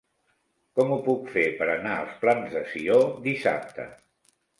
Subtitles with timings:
[0.77, 3.87] Com ho puc fer per anar als Plans de Sió dissabte?